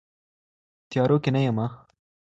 تيارو 0.89 1.17
كي 1.23 1.31
نه 1.33 1.41
يمه 1.45 1.65